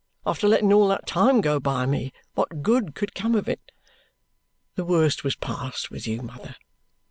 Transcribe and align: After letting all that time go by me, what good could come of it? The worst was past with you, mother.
After 0.25 0.47
letting 0.47 0.73
all 0.73 0.87
that 0.87 1.05
time 1.05 1.41
go 1.41 1.59
by 1.59 1.85
me, 1.85 2.11
what 2.33 2.63
good 2.63 2.95
could 2.95 3.13
come 3.13 3.35
of 3.35 3.47
it? 3.47 3.71
The 4.73 4.83
worst 4.83 5.23
was 5.23 5.35
past 5.35 5.91
with 5.91 6.07
you, 6.07 6.23
mother. 6.23 6.55